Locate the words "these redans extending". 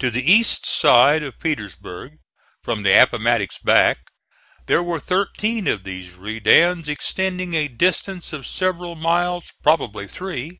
5.84-7.54